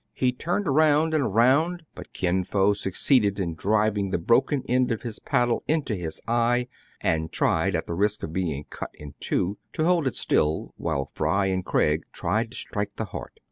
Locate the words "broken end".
4.17-4.91